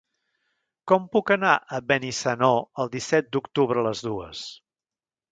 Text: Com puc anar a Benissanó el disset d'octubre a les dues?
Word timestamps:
Com 0.91 1.03
puc 1.15 1.27
anar 1.35 1.51
a 1.59 1.81
Benissanó 1.91 2.49
el 2.83 2.89
disset 2.95 3.29
d'octubre 3.35 3.83
a 3.83 3.85
les 3.89 4.01
dues? 4.07 4.41